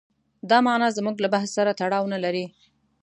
[0.49, 2.45] دا معنا زموږ له بحث سره تړاو نه لري.